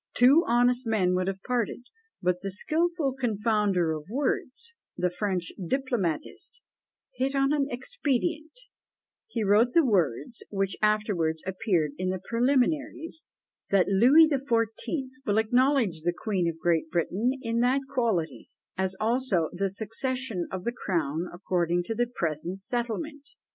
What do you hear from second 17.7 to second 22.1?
quality, as also the succession of the crown according to the